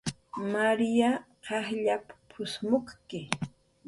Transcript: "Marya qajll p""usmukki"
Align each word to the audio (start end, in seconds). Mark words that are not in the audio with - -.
"Marya 0.53 1.11
qajll 1.47 1.85
p""usmukki" 2.31 3.21